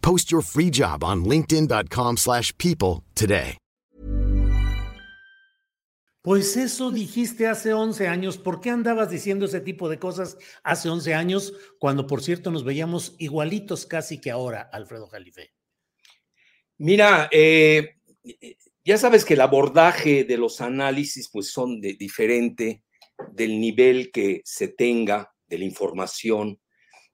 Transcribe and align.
Post 0.00 0.30
your 0.30 0.42
free 0.42 0.70
job 0.70 1.02
on 1.04 1.24
linkedin.com/people 1.24 2.16
slash 2.16 2.52
people 2.56 3.04
today. 3.14 3.58
Pues 6.22 6.56
eso 6.56 6.90
dijiste 6.90 7.46
hace 7.46 7.72
11 7.72 8.06
años. 8.08 8.36
¿Por 8.38 8.60
qué 8.60 8.70
andabas 8.70 9.08
diciendo 9.10 9.46
ese 9.46 9.60
tipo 9.60 9.88
de 9.88 9.98
cosas 9.98 10.36
hace 10.62 10.90
11 10.90 11.14
años 11.14 11.54
cuando, 11.78 12.06
por 12.06 12.22
cierto, 12.22 12.50
nos 12.50 12.64
veíamos 12.64 13.14
igualitos 13.18 13.86
casi 13.86 14.20
que 14.20 14.30
ahora, 14.30 14.68
Alfredo 14.72 15.06
Jalife? 15.06 15.54
Mira, 16.76 17.28
eh, 17.32 17.96
ya 18.84 18.98
sabes 18.98 19.24
que 19.24 19.34
el 19.34 19.40
abordaje 19.40 20.24
de 20.24 20.36
los 20.36 20.60
análisis 20.60 21.30
pues 21.32 21.50
son 21.50 21.80
de, 21.80 21.94
diferente 21.94 22.82
del 23.32 23.60
nivel 23.60 24.10
que 24.10 24.42
se 24.44 24.68
tenga 24.68 25.32
de 25.46 25.58
la 25.58 25.64
información. 25.64 26.60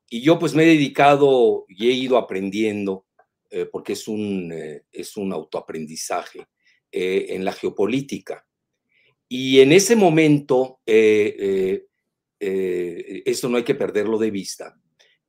Y 0.08 0.20
yo 0.22 0.38
pues 0.38 0.54
me 0.54 0.64
he 0.64 0.66
dedicado 0.66 1.64
y 1.68 1.88
he 1.88 1.92
ido 1.92 2.16
aprendiendo, 2.18 3.06
eh, 3.50 3.66
porque 3.66 3.94
es 3.94 4.08
un, 4.08 4.52
eh, 4.52 4.84
es 4.90 5.16
un 5.16 5.32
autoaprendizaje 5.32 6.46
eh, 6.90 7.26
en 7.30 7.44
la 7.44 7.52
geopolítica. 7.52 8.46
Y 9.28 9.60
en 9.60 9.72
ese 9.72 9.96
momento, 9.96 10.80
esto 10.84 11.88
no 13.48 13.56
hay 13.56 13.64
que 13.64 13.74
perderlo 13.74 14.18
de 14.18 14.30
vista, 14.30 14.78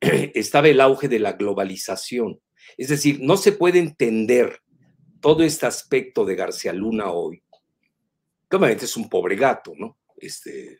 estaba 0.00 0.68
el 0.68 0.80
auge 0.80 1.08
de 1.08 1.18
la 1.18 1.32
globalización. 1.32 2.40
Es 2.76 2.88
decir, 2.88 3.20
no 3.20 3.36
se 3.36 3.52
puede 3.52 3.78
entender 3.78 4.60
todo 5.20 5.42
este 5.42 5.66
aspecto 5.66 6.24
de 6.24 6.36
García 6.36 6.72
Luna 6.72 7.10
hoy. 7.10 7.42
Obviamente 8.50 8.84
es 8.84 8.96
un 8.96 9.08
pobre 9.08 9.34
gato, 9.34 9.72
¿no? 9.76 9.98
Este, 10.16 10.78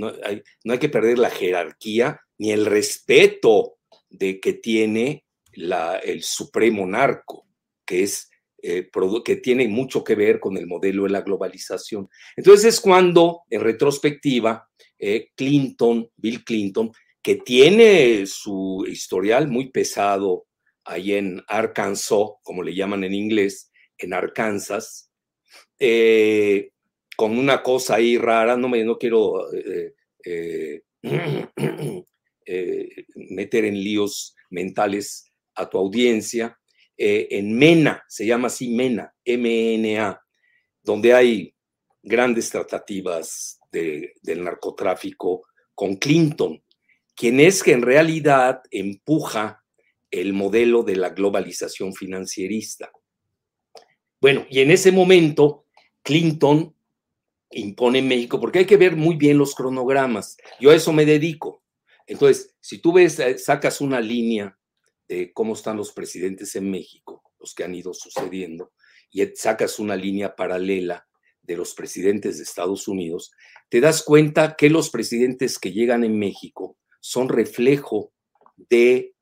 no, 0.00 0.12
hay, 0.24 0.42
no 0.64 0.72
hay 0.72 0.78
que 0.78 0.88
perder 0.88 1.18
la 1.18 1.30
jerarquía 1.30 2.20
ni 2.38 2.50
el 2.52 2.66
respeto 2.66 3.76
de 4.08 4.40
que 4.40 4.54
tiene 4.54 5.24
el 5.52 6.22
supremo 6.22 6.86
narco, 6.86 7.46
que 7.84 8.02
es 8.02 8.30
eh, 8.62 8.90
que 9.24 9.36
tiene 9.36 9.68
mucho 9.68 10.04
que 10.04 10.14
ver 10.14 10.38
con 10.38 10.56
el 10.56 10.66
modelo 10.66 11.04
de 11.04 11.10
la 11.10 11.22
globalización. 11.22 12.08
Entonces 12.36 12.74
es 12.74 12.80
cuando, 12.80 13.42
en 13.48 13.62
retrospectiva, 13.62 14.68
eh, 14.98 15.28
Clinton, 15.34 16.10
Bill 16.16 16.44
Clinton, 16.44 16.92
que 17.22 17.36
tiene 17.36 18.26
su 18.26 18.84
historial 18.88 19.48
muy 19.48 19.70
pesado 19.70 20.46
ahí 20.84 21.14
en 21.14 21.42
Arkansas, 21.46 22.18
como 22.42 22.62
le 22.62 22.74
llaman 22.74 23.04
en 23.04 23.14
inglés, 23.14 23.70
en 23.96 24.12
Arkansas, 24.12 25.10
eh, 25.78 26.70
con 27.20 27.38
una 27.38 27.62
cosa 27.62 27.96
ahí 27.96 28.16
rara, 28.16 28.56
no 28.56 28.70
me 28.70 28.82
no 28.82 28.96
quiero 28.96 29.46
meter 33.14 33.64
en 33.66 33.74
líos 33.74 34.34
mentales 34.48 35.30
a 35.54 35.68
tu 35.68 35.76
audiencia, 35.76 36.58
eh, 36.96 37.28
en 37.32 37.58
MENA, 37.58 38.02
se 38.08 38.24
llama 38.24 38.46
así 38.46 38.70
MENA, 38.70 39.14
M-E-N-A, 39.22 40.18
donde 40.82 41.12
hay 41.12 41.54
grandes 42.02 42.48
tratativas 42.48 43.60
de, 43.70 44.14
del 44.22 44.42
narcotráfico 44.42 45.42
con 45.74 45.96
Clinton, 45.96 46.64
quien 47.14 47.38
es 47.38 47.62
que 47.62 47.72
en 47.72 47.82
realidad 47.82 48.62
empuja 48.70 49.62
el 50.10 50.32
modelo 50.32 50.84
de 50.84 50.96
la 50.96 51.10
globalización 51.10 51.92
financierista. 51.92 52.90
Bueno, 54.22 54.46
y 54.48 54.60
en 54.60 54.70
ese 54.70 54.90
momento 54.90 55.66
Clinton 56.02 56.74
impone 57.50 58.02
México, 58.02 58.40
porque 58.40 58.60
hay 58.60 58.66
que 58.66 58.76
ver 58.76 58.96
muy 58.96 59.16
bien 59.16 59.38
los 59.38 59.54
cronogramas. 59.54 60.36
Yo 60.60 60.70
a 60.70 60.74
eso 60.74 60.92
me 60.92 61.04
dedico. 61.04 61.62
Entonces, 62.06 62.54
si 62.60 62.78
tú 62.78 62.92
ves, 62.92 63.18
eh, 63.18 63.38
sacas 63.38 63.80
una 63.80 64.00
línea 64.00 64.56
de 65.08 65.32
cómo 65.32 65.54
están 65.54 65.76
los 65.76 65.92
presidentes 65.92 66.54
en 66.56 66.70
México, 66.70 67.22
los 67.38 67.54
que 67.54 67.64
han 67.64 67.74
ido 67.74 67.92
sucediendo, 67.92 68.72
y 69.10 69.26
sacas 69.34 69.78
una 69.78 69.96
línea 69.96 70.36
paralela 70.36 71.06
de 71.42 71.56
los 71.56 71.74
presidentes 71.74 72.36
de 72.36 72.44
Estados 72.44 72.86
Unidos, 72.86 73.32
te 73.68 73.80
das 73.80 74.02
cuenta 74.02 74.56
que 74.56 74.70
los 74.70 74.90
presidentes 74.90 75.58
que 75.58 75.72
llegan 75.72 76.04
en 76.04 76.18
México 76.18 76.76
son 77.00 77.28
reflejo 77.28 78.12
de, 78.56 79.14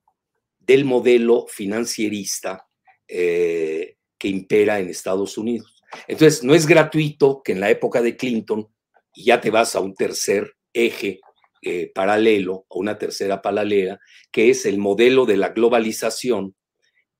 del 0.59 0.84
modelo 0.84 1.47
financierista 1.49 2.66
eh, 3.06 3.97
que 4.19 4.28
impera 4.28 4.81
en 4.81 4.89
Estados 4.89 5.39
Unidos. 5.39 5.78
Entonces, 6.06 6.44
no 6.44 6.54
es 6.54 6.66
gratuito 6.66 7.43
que 7.43 7.53
en 7.53 7.60
la 7.60 7.71
época 7.71 8.03
de 8.03 8.16
Clinton, 8.16 8.69
y 9.15 9.25
ya 9.25 9.41
te 9.41 9.50
vas 9.50 9.75
a 9.75 9.81
un 9.81 9.94
tercer 9.94 10.53
eje 10.72 11.21
eh, 11.62 11.91
paralelo 11.93 12.66
o 12.69 12.78
una 12.78 12.99
tercera 12.99 13.43
paralela, 13.43 13.98
que 14.31 14.50
es 14.50 14.65
el 14.65 14.78
modelo 14.78 15.27
de 15.27 15.37
la 15.37 15.48
globalización 15.48 16.54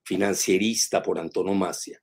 financierista 0.05 1.03
por 1.03 1.19
antonomasia. 1.19 2.01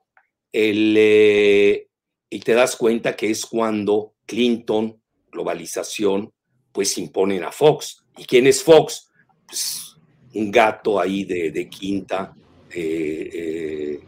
El, 0.52 0.96
eh, 0.98 1.88
y 2.30 2.40
te 2.40 2.54
das 2.54 2.76
cuenta 2.76 3.16
que 3.16 3.30
es 3.30 3.46
cuando 3.46 4.16
Clinton, 4.26 5.02
globalización, 5.32 6.34
pues 6.72 6.98
imponen 6.98 7.44
a 7.44 7.52
Fox. 7.52 8.04
¿Y 8.18 8.26
quién 8.26 8.48
es 8.48 8.62
Fox? 8.62 9.10
Pues 9.48 9.96
un 10.34 10.52
gato 10.52 11.00
ahí 11.00 11.24
de, 11.24 11.52
de 11.52 11.70
quinta, 11.70 12.36
eh, 12.70 14.02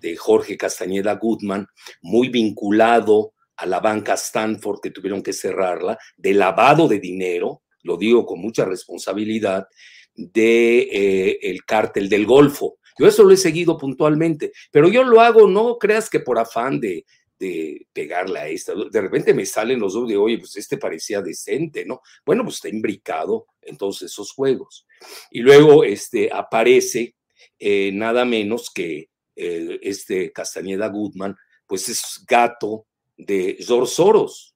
de 0.00 0.16
Jorge 0.16 0.56
Castañeda 0.56 1.14
Goodman, 1.14 1.66
muy 2.02 2.28
vinculado 2.28 3.32
a 3.56 3.66
la 3.66 3.80
banca 3.80 4.14
Stanford 4.14 4.80
que 4.80 4.90
tuvieron 4.90 5.22
que 5.22 5.32
cerrarla, 5.32 5.98
de 6.16 6.34
lavado 6.34 6.86
de 6.86 7.00
dinero, 7.00 7.62
lo 7.82 7.96
digo 7.96 8.24
con 8.24 8.40
mucha 8.40 8.64
responsabilidad, 8.64 9.66
de 10.14 10.78
eh, 10.80 11.38
el 11.42 11.64
cártel 11.64 12.08
del 12.08 12.26
Golfo. 12.26 12.78
Yo 12.98 13.06
eso 13.06 13.22
lo 13.22 13.32
he 13.32 13.36
seguido 13.36 13.78
puntualmente, 13.78 14.52
pero 14.70 14.88
yo 14.88 15.04
lo 15.04 15.20
hago, 15.20 15.48
no 15.48 15.78
creas 15.78 16.10
que 16.10 16.20
por 16.20 16.38
afán 16.38 16.80
de, 16.80 17.04
de 17.38 17.86
pegarle 17.92 18.40
a 18.40 18.48
esta. 18.48 18.74
De 18.90 19.00
repente 19.00 19.32
me 19.34 19.46
salen 19.46 19.78
los 19.78 19.94
dos 19.94 20.08
de, 20.08 20.16
oye, 20.16 20.38
pues 20.38 20.56
este 20.56 20.76
parecía 20.76 21.22
decente, 21.22 21.84
¿no? 21.84 22.00
Bueno, 22.24 22.42
pues 22.42 22.56
está 22.56 22.68
imbricado 22.68 23.46
en 23.62 23.76
todos 23.76 24.02
esos 24.02 24.32
juegos. 24.32 24.86
Y 25.30 25.40
luego 25.40 25.84
este, 25.84 26.30
aparece 26.32 27.14
eh, 27.58 27.90
nada 27.92 28.24
menos 28.24 28.70
que 28.70 29.08
eh, 29.38 29.78
este 29.82 30.32
Castañeda 30.32 30.88
Goodman, 30.88 31.36
pues 31.66 31.88
es 31.88 32.24
gato 32.26 32.86
de 33.16 33.56
George 33.60 33.94
Soros, 33.94 34.54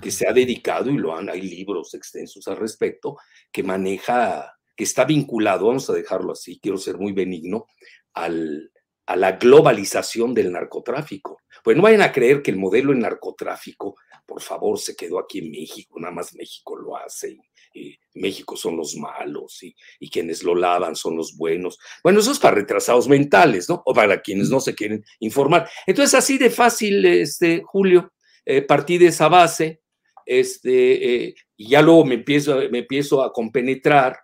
que 0.00 0.10
se 0.10 0.28
ha 0.28 0.32
dedicado, 0.32 0.90
y 0.90 0.98
lo 0.98 1.16
han, 1.16 1.28
hay 1.28 1.42
libros 1.42 1.94
extensos 1.94 2.46
al 2.46 2.56
respecto, 2.56 3.16
que 3.50 3.62
maneja, 3.62 4.56
que 4.76 4.84
está 4.84 5.04
vinculado, 5.04 5.66
vamos 5.66 5.90
a 5.90 5.94
dejarlo 5.94 6.32
así, 6.32 6.60
quiero 6.60 6.78
ser 6.78 6.96
muy 6.96 7.12
benigno, 7.12 7.66
al, 8.12 8.70
a 9.06 9.16
la 9.16 9.32
globalización 9.32 10.32
del 10.32 10.52
narcotráfico. 10.52 11.40
Pues 11.64 11.76
no 11.76 11.82
vayan 11.82 12.02
a 12.02 12.12
creer 12.12 12.42
que 12.42 12.52
el 12.52 12.56
modelo 12.58 12.92
en 12.92 13.00
narcotráfico, 13.00 13.96
por 14.24 14.40
favor, 14.40 14.78
se 14.78 14.94
quedó 14.94 15.18
aquí 15.18 15.40
en 15.40 15.50
México, 15.50 15.98
nada 15.98 16.14
más 16.14 16.34
México 16.34 16.76
lo 16.76 16.96
hace, 16.96 17.36
y, 17.74 17.98
México 18.20 18.56
son 18.56 18.76
los 18.76 18.96
malos 18.96 19.62
y, 19.62 19.74
y, 19.98 20.08
quienes 20.08 20.42
lo 20.42 20.54
lavan 20.54 20.94
son 20.94 21.16
los 21.16 21.36
buenos. 21.36 21.78
Bueno, 22.02 22.20
eso 22.20 22.32
es 22.32 22.38
para 22.38 22.56
retrasados 22.56 23.08
mentales, 23.08 23.68
¿no? 23.68 23.82
O 23.84 23.94
para 23.94 24.20
quienes 24.20 24.50
no 24.50 24.60
se 24.60 24.74
quieren 24.74 25.04
informar. 25.18 25.68
Entonces, 25.86 26.14
así 26.14 26.38
de 26.38 26.50
fácil, 26.50 27.04
este, 27.06 27.62
Julio, 27.64 28.12
eh, 28.44 28.62
partí 28.62 28.98
de 28.98 29.06
esa 29.06 29.28
base, 29.28 29.80
este, 30.26 31.26
eh, 31.26 31.34
y 31.56 31.70
ya 31.70 31.82
luego 31.82 32.04
me 32.04 32.14
empiezo, 32.14 32.56
me 32.70 32.78
empiezo 32.78 33.22
a 33.22 33.32
compenetrar 33.32 34.18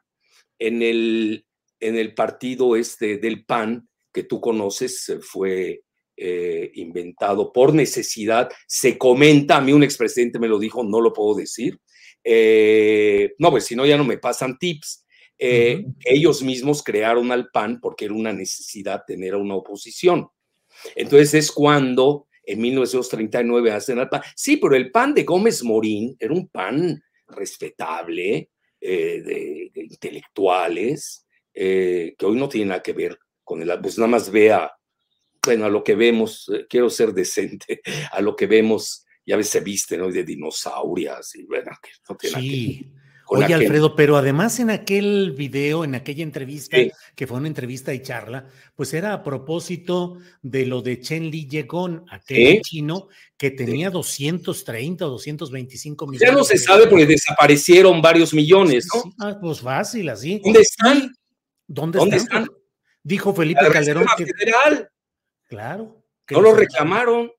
en 0.59 0.83
el, 0.83 1.47
en 1.81 1.97
el 1.97 2.15
partido 2.15 2.77
este 2.77 3.19
del 3.19 3.45
PAN, 3.45 3.89
que 4.13 4.23
tú 4.23 4.41
conoces, 4.41 5.13
fue 5.23 5.83
eh, 6.17 6.71
inventado 6.77 7.53
por 7.53 7.75
necesidad. 7.75 8.49
Se 8.67 8.97
comenta, 8.97 9.59
a 9.59 9.61
mí 9.61 9.73
un 9.73 9.83
expresidente 9.83 10.39
me 10.39 10.49
lo 10.49 10.59
dijo, 10.59 10.83
no 10.83 11.01
lo 11.03 11.13
puedo 11.13 11.35
decir. 11.35 11.79
No, 13.39 13.51
pues 13.51 13.65
si 13.65 13.77
no, 13.77 13.87
ya 13.87 13.97
no 13.97 14.05
me 14.05 14.19
pasan 14.19 14.59
tips. 14.59 15.05
Ellos 15.39 16.43
mismos 16.43 16.83
crearon 16.83 17.31
al 17.31 17.49
PAN 17.51 17.81
porque 17.81 18.07
era 18.07 18.15
una 18.15 18.33
necesidad 18.33 19.05
tener 19.07 19.35
a 19.35 19.39
una 19.39 19.55
oposición. 19.55 20.29
Entonces 20.95 21.35
es 21.35 21.53
cuando 21.53 22.27
en 22.47 22.61
1939 22.61 23.73
hacen 23.73 23.99
el 23.99 24.09
PAN. 24.09 24.23
Sí, 24.35 24.57
pero 24.57 24.77
el 24.77 24.91
PAN 24.91 25.15
de 25.15 25.25
Gómez 25.25 25.63
Morín 25.63 26.17
era 26.19 26.33
un 26.33 26.49
PAN 26.49 27.03
respetable, 27.29 28.51
eh, 28.81 29.23
de, 29.75 29.83
intelectuales, 29.83 31.27
eh, 31.53 32.15
que 32.17 32.27
hoy 32.27 32.37
no 32.37 32.49
tiene 32.49 32.69
nada 32.69 32.83
que 32.83 32.93
ver 32.93 33.19
con 33.43 33.63
el, 33.63 33.81
pues 33.81 33.99
nada 33.99 34.09
más 34.09 34.31
vea, 34.31 34.73
bueno, 35.45 35.65
a 35.65 35.71
lo 35.71 35.83
que 35.83 35.95
vemos, 35.95 36.51
eh, 36.55 36.67
quiero 36.69 36.91
ser 36.91 37.13
decente, 37.13 37.81
a 38.13 38.21
lo 38.21 38.37
que 38.37 38.47
vemos, 38.47 39.06
ya 39.27 39.37
veces 39.37 39.53
se 39.53 39.61
visten 39.61 40.01
hoy 40.01 40.13
de 40.13 40.25
dinosaurias 40.25 41.35
y 41.35 41.45
bueno, 41.45 41.73
que 41.83 41.91
no 42.09 42.17
tiene 42.17 42.41
ver 42.41 42.97
Oye, 43.29 43.55
Alfredo, 43.55 43.97
pero 43.97 44.17
además 44.17 44.61
en 44.61 44.71
aquel 44.71 45.33
video, 45.33 45.83
en 45.83 45.97
aquella 45.97 46.23
entrevista, 46.23 46.77
que 47.15 47.27
fue 47.27 47.39
una 47.39 47.49
entrevista 47.49 47.93
y 47.93 48.01
charla, 48.01 48.47
pues 48.77 48.95
era 48.95 49.13
a 49.13 49.25
propósito 49.25 50.19
de 50.43 50.65
lo 50.65 50.81
de 50.81 51.01
Chen 51.01 51.29
Li 51.29 51.49
Yegon, 51.49 52.05
aquel 52.09 52.61
chino 52.63 53.09
que 53.37 53.51
tenía 53.51 53.91
230 53.91 55.07
o 55.07 55.11
225 55.11 56.07
millones. 56.07 56.29
Ya 56.29 56.33
no 56.33 56.45
se 56.45 56.57
sabe 56.57 56.87
porque 56.87 57.07
desaparecieron 57.07 58.01
varios 58.01 58.33
millones, 58.33 58.87
¿no? 58.95 59.13
Ah, 59.19 59.37
pues 59.41 59.61
fácil, 59.61 60.09
así. 60.09 60.41
¿Dónde 60.45 60.61
están? 60.61 61.13
¿Dónde, 61.67 62.17
están? 62.17 62.47
Dijo 63.03 63.35
Felipe 63.35 63.69
Calderón. 63.73 64.07
Que... 64.17 64.27
Federal. 64.27 64.89
Claro. 65.49 66.05
No 66.31 66.41
lo 66.41 66.55
reclamaron. 66.55 67.33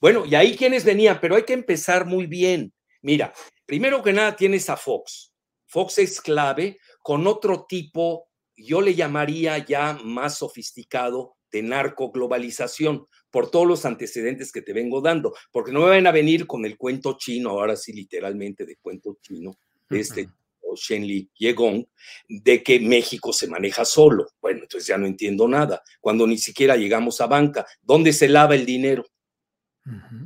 Bueno, 0.00 0.24
y 0.26 0.34
ahí 0.34 0.56
quienes 0.56 0.84
venían, 0.84 1.18
pero 1.20 1.36
hay 1.36 1.44
que 1.44 1.52
empezar 1.52 2.06
muy 2.06 2.26
bien. 2.26 2.72
Mira, 3.02 3.32
Primero 3.66 4.00
que 4.00 4.12
nada 4.12 4.36
tienes 4.36 4.70
a 4.70 4.76
Fox. 4.76 5.32
Fox 5.66 5.98
es 5.98 6.20
clave 6.20 6.78
con 7.02 7.26
otro 7.26 7.66
tipo, 7.68 8.28
yo 8.56 8.80
le 8.80 8.94
llamaría 8.94 9.58
ya 9.58 9.98
más 10.04 10.38
sofisticado 10.38 11.36
de 11.50 11.62
narcoglobalización, 11.62 13.06
por 13.30 13.50
todos 13.50 13.66
los 13.66 13.84
antecedentes 13.84 14.52
que 14.52 14.62
te 14.62 14.72
vengo 14.72 15.00
dando, 15.00 15.34
porque 15.50 15.72
no 15.72 15.80
me 15.80 15.90
van 15.90 16.06
a 16.06 16.12
venir 16.12 16.46
con 16.46 16.64
el 16.64 16.76
cuento 16.76 17.16
chino, 17.18 17.50
ahora 17.50 17.76
sí 17.76 17.92
literalmente 17.92 18.64
de 18.64 18.76
cuento 18.76 19.18
chino, 19.20 19.58
de 19.90 20.00
este 20.00 20.28
Shenli 20.74 21.30
Yegong, 21.38 21.86
de 22.28 22.62
que 22.62 22.78
México 22.80 23.32
se 23.32 23.48
maneja 23.48 23.84
solo. 23.84 24.26
Bueno, 24.40 24.60
entonces 24.62 24.86
ya 24.86 24.98
no 24.98 25.06
entiendo 25.06 25.48
nada. 25.48 25.82
Cuando 26.00 26.26
ni 26.26 26.38
siquiera 26.38 26.76
llegamos 26.76 27.20
a 27.20 27.26
banca, 27.26 27.66
¿dónde 27.82 28.12
se 28.12 28.28
lava 28.28 28.54
el 28.54 28.66
dinero? 28.66 29.06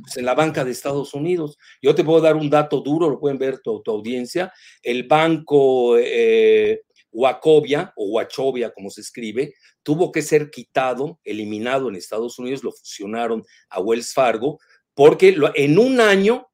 Pues, 0.01 0.17
en 0.17 0.25
la 0.25 0.33
banca 0.33 0.65
de 0.65 0.71
Estados 0.71 1.13
Unidos. 1.13 1.57
Yo 1.81 1.93
te 1.93 2.03
puedo 2.03 2.21
dar 2.21 2.35
un 2.35 2.49
dato 2.49 2.81
duro, 2.81 3.09
lo 3.09 3.19
pueden 3.19 3.37
ver 3.37 3.59
tu, 3.59 3.81
audiencia. 3.85 4.51
El 4.81 5.03
banco 5.07 5.97
eh, 5.97 6.81
Wachovia 7.11 7.93
o 7.95 8.05
Wachovia, 8.11 8.71
como 8.71 8.89
se 8.89 9.01
escribe, 9.01 9.53
tuvo 9.83 10.11
que 10.11 10.21
ser 10.21 10.49
quitado, 10.49 11.19
eliminado 11.23 11.89
en 11.89 11.95
Estados 11.95 12.39
Unidos, 12.39 12.63
lo 12.63 12.71
fusionaron 12.71 13.43
a 13.69 13.81
Wells 13.81 14.13
Fargo, 14.13 14.59
porque 14.93 15.35
en 15.55 15.77
un 15.77 15.99
año 16.01 16.47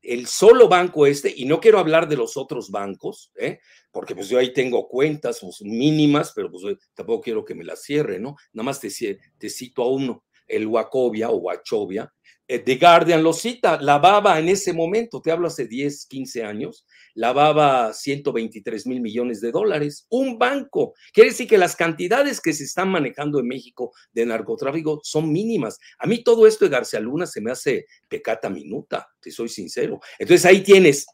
el 0.00 0.26
solo 0.26 0.68
banco 0.68 1.06
este, 1.06 1.32
y 1.36 1.44
no 1.44 1.60
quiero 1.60 1.78
hablar 1.78 2.08
de 2.08 2.16
los 2.16 2.36
otros 2.36 2.70
bancos, 2.70 3.32
¿eh? 3.36 3.58
porque 3.90 4.14
pues 4.14 4.28
yo 4.28 4.38
ahí 4.38 4.52
tengo 4.52 4.88
cuentas 4.88 5.40
pues, 5.40 5.60
mínimas, 5.62 6.32
pero 6.34 6.50
pues 6.50 6.76
tampoco 6.94 7.22
quiero 7.22 7.44
que 7.44 7.54
me 7.54 7.64
las 7.64 7.82
cierre, 7.82 8.18
¿no? 8.18 8.36
Nada 8.52 8.64
más 8.64 8.80
te, 8.80 8.88
te 9.36 9.50
cito 9.50 9.82
a 9.82 9.90
uno, 9.90 10.24
el 10.46 10.66
Wachovia 10.66 11.30
o 11.30 11.36
Wachovia, 11.36 12.12
The 12.48 12.76
Guardian 12.76 13.22
lo 13.22 13.34
cita, 13.34 13.78
lavaba 13.78 14.38
en 14.38 14.48
ese 14.48 14.72
momento, 14.72 15.20
te 15.20 15.30
hablo 15.30 15.48
hace 15.48 15.66
10, 15.66 16.06
15 16.06 16.44
años, 16.44 16.86
lavaba 17.12 17.92
123 17.92 18.86
mil 18.86 19.02
millones 19.02 19.42
de 19.42 19.52
dólares. 19.52 20.06
Un 20.08 20.38
banco. 20.38 20.94
Quiere 21.12 21.30
decir 21.30 21.46
que 21.46 21.58
las 21.58 21.76
cantidades 21.76 22.40
que 22.40 22.54
se 22.54 22.64
están 22.64 22.88
manejando 22.88 23.38
en 23.38 23.48
México 23.48 23.92
de 24.12 24.24
narcotráfico 24.24 24.98
son 25.02 25.30
mínimas. 25.30 25.78
A 25.98 26.06
mí 26.06 26.24
todo 26.24 26.46
esto 26.46 26.64
de 26.64 26.70
García 26.70 27.00
Luna 27.00 27.26
se 27.26 27.42
me 27.42 27.50
hace 27.50 27.84
pecata 28.08 28.48
minuta, 28.48 29.06
si 29.20 29.30
soy 29.30 29.50
sincero. 29.50 30.00
Entonces 30.18 30.46
ahí 30.46 30.62
tienes, 30.62 31.06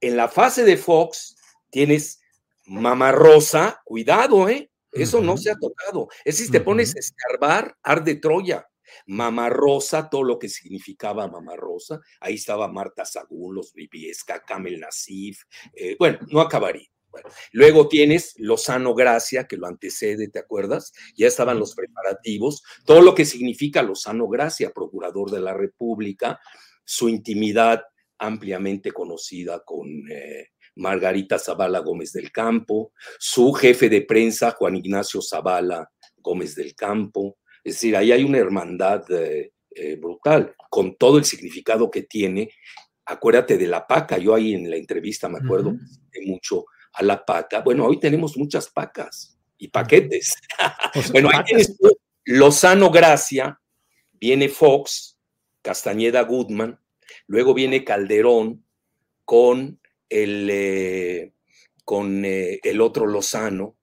en 0.00 0.16
la 0.16 0.26
fase 0.26 0.64
de 0.64 0.76
Fox, 0.76 1.36
tienes 1.70 2.20
Mama 2.66 3.12
Rosa, 3.12 3.80
cuidado, 3.84 4.48
¿eh? 4.48 4.68
Eso 4.90 5.22
no 5.22 5.36
se 5.36 5.50
ha 5.50 5.54
tocado. 5.54 6.08
Es 6.24 6.36
si 6.36 6.50
te 6.50 6.60
pones 6.60 6.94
a 6.94 6.98
escarbar, 6.98 7.76
arde 7.82 8.16
Troya. 8.16 8.68
Mamá 9.06 9.48
Rosa, 9.48 10.08
todo 10.08 10.22
lo 10.22 10.38
que 10.38 10.48
significaba 10.48 11.28
Mamá 11.28 11.56
Rosa. 11.56 12.00
Ahí 12.20 12.34
estaba 12.34 12.68
Marta 12.68 13.04
Sagún, 13.04 13.54
los 13.54 13.72
Viviesca, 13.72 14.42
Camel 14.44 14.80
Nasif. 14.80 15.42
Eh, 15.74 15.96
bueno, 15.98 16.18
no 16.30 16.40
acabaría. 16.40 16.88
luego 17.52 17.88
tienes 17.88 18.34
Lozano 18.38 18.94
Gracia, 18.94 19.46
que 19.46 19.56
lo 19.56 19.66
antecede, 19.66 20.28
¿te 20.28 20.38
acuerdas? 20.38 20.92
Ya 21.14 21.26
estaban 21.26 21.58
los 21.58 21.74
preparativos. 21.74 22.62
Todo 22.86 23.02
lo 23.02 23.14
que 23.14 23.24
significa 23.24 23.82
Lozano 23.82 24.28
Gracia, 24.28 24.72
procurador 24.72 25.30
de 25.30 25.40
la 25.40 25.54
República, 25.54 26.40
su 26.84 27.08
intimidad 27.08 27.82
ampliamente 28.18 28.92
conocida 28.92 29.62
con 29.64 29.88
eh, 30.10 30.48
Margarita 30.76 31.38
Zavala 31.38 31.80
Gómez 31.80 32.12
del 32.12 32.30
Campo, 32.30 32.92
su 33.18 33.52
jefe 33.52 33.88
de 33.88 34.02
prensa, 34.02 34.52
Juan 34.52 34.76
Ignacio 34.76 35.20
Zavala 35.20 35.90
Gómez 36.16 36.54
del 36.54 36.74
Campo, 36.74 37.38
es 37.64 37.74
decir, 37.74 37.96
ahí 37.96 38.12
hay 38.12 38.24
una 38.24 38.38
hermandad 38.38 39.04
eh, 39.10 39.52
eh, 39.70 39.96
brutal, 39.96 40.54
con 40.68 40.96
todo 40.96 41.18
el 41.18 41.24
significado 41.24 41.90
que 41.90 42.02
tiene. 42.02 42.50
Acuérdate 43.04 43.56
de 43.56 43.66
la 43.66 43.86
paca, 43.86 44.18
yo 44.18 44.34
ahí 44.34 44.54
en 44.54 44.68
la 44.68 44.76
entrevista 44.76 45.28
me 45.28 45.38
acuerdo 45.38 45.72
de 45.72 46.26
mucho 46.26 46.64
a 46.92 47.02
la 47.02 47.24
paca. 47.24 47.60
Bueno, 47.60 47.86
hoy 47.86 48.00
tenemos 48.00 48.36
muchas 48.36 48.68
pacas 48.68 49.38
y 49.58 49.68
paquetes. 49.68 50.34
bueno, 51.12 51.30
ahí 51.32 51.44
tienes 51.44 51.76
Lozano 52.24 52.90
Gracia, 52.90 53.60
viene 54.12 54.48
Fox, 54.48 55.18
Castañeda 55.62 56.22
Goodman, 56.22 56.80
luego 57.26 57.54
viene 57.54 57.84
Calderón 57.84 58.64
con 59.24 59.80
el, 60.08 60.48
eh, 60.50 61.32
con, 61.84 62.24
el 62.24 62.80
otro 62.80 63.06
Lozano, 63.06 63.76